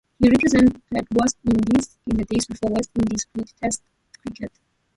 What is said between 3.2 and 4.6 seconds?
played Test cricket.